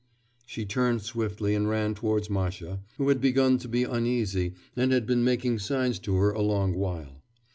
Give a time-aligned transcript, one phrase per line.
[0.47, 5.05] She turned swiftly and ran towards Masha, who had begun to be uneasy and had
[5.05, 7.21] been making signs to her a long while.